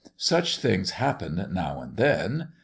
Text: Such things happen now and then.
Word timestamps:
Such 0.17 0.57
things 0.57 0.97
happen 0.97 1.47
now 1.51 1.79
and 1.79 1.95
then. 1.95 2.47